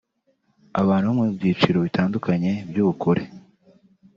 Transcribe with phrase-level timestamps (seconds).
[0.81, 3.23] Abantu bo mu byiciro bitandukanye by’ubukure